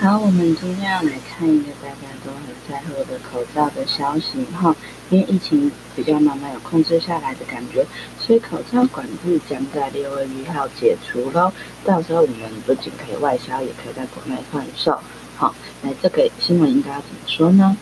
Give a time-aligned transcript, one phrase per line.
[0.00, 4.74] 好，我们今天要来看一个大家都很在乎的口罩的消息哈。
[5.10, 7.86] 因为疫情比较慢慢有控制下来的感觉，
[8.18, 11.52] 所以口罩管制将在六月一号解除喽。
[11.84, 12.36] 到时候我们
[12.66, 14.98] 不仅可以外销，也可以在国内贩售。
[15.36, 17.76] 好，那这个新闻应该要怎么说呢？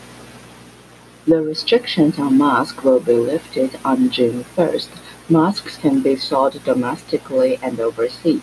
[1.25, 4.87] The restrictions on masks will be lifted on June 1st.
[5.29, 8.41] Masks can be sold domestically and overseas.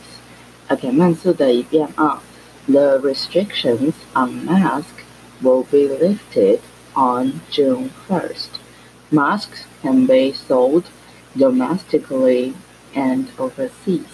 [0.68, 2.22] OK，慢速的一遍啊。
[2.68, 5.04] The restrictions on masks
[5.42, 6.60] will be lifted
[6.94, 8.60] on June 1st.
[9.10, 10.84] Masks can be sold
[11.36, 12.54] domestically
[12.94, 14.04] and overseas.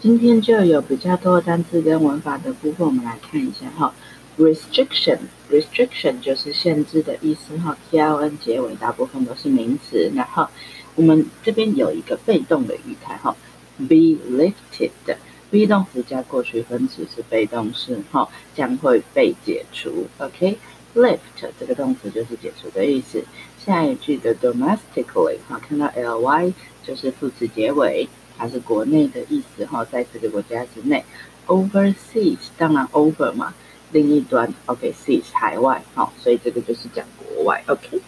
[0.00, 3.94] 今天就有比较多的单词跟文法的部分，我们来看一下哈。
[4.38, 7.76] Restriction，restriction 就是限制的意思哈。
[7.90, 10.48] T R N 结尾大部分都是名词，然后
[10.94, 13.34] 我们这边有一个被动的语态哈，
[13.78, 14.90] be lifted。
[15.51, 20.07] Be 动词加过去分词是被动式，哈，将会被解除。
[20.17, 21.19] OK，lift
[21.59, 23.23] 这个动词就是解除的意思。
[23.63, 31.03] 下一句的 domestically，哈，看到 ly 就是副词结尾，它是国内的意思，哈，在这个国家之内。
[31.47, 33.53] overseas 当然 over 嘛，
[33.91, 37.61] 另一端 OK，seas 海外，好，所以这个就是讲国外。
[37.67, 37.99] OK，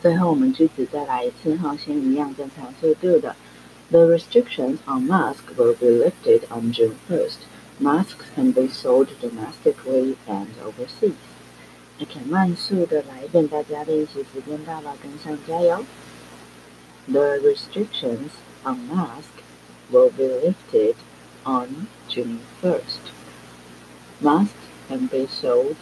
[0.00, 3.34] 最后我们句子再来一次，哈，先一样正常速度的。
[3.91, 7.45] The restrictions on masks will be lifted on June 1st.
[7.79, 11.13] Masks can be sold domestically and overseas.
[11.99, 15.85] OK，慢速的来一遍，大家练习时间到了，跟上加油。
[17.07, 18.31] The restrictions
[18.63, 19.41] on masks
[19.89, 20.95] will be lifted
[21.45, 23.13] on June 1st.
[24.19, 24.51] Masks
[24.89, 25.77] can be sold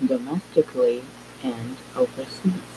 [0.00, 1.02] domestically
[1.42, 2.71] and overseas.